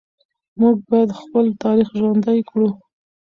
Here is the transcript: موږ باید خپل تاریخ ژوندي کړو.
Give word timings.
موږ 0.59 0.75
باید 0.89 1.17
خپل 1.21 1.45
تاریخ 1.63 1.89
ژوندي 1.99 2.39
کړو. 2.49 2.69